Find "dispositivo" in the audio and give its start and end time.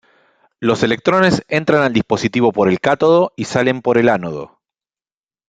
1.93-2.51